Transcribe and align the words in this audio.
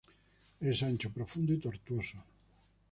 Es 0.59 0.81
ancho, 0.81 1.11
profundo 1.11 1.53
y 1.53 1.59
tortuoso. 1.59 2.17